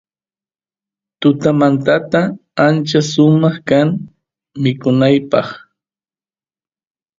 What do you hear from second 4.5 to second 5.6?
mikunapaq